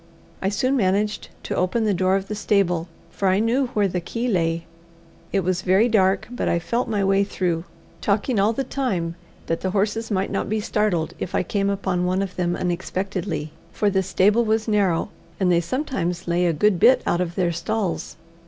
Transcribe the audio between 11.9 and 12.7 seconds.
one of them